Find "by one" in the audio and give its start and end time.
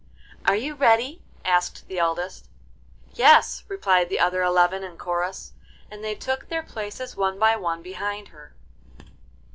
7.37-7.83